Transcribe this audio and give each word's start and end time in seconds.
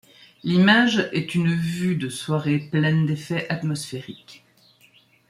L'image 0.43 1.11
est 1.13 1.35
une 1.35 1.53
vue 1.53 1.95
de 1.95 2.09
soirée 2.09 2.57
pleine 2.57 3.05
d'effet 3.05 3.47
atmosphérique. 3.49 4.43